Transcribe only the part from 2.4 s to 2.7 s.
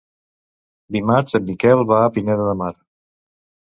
de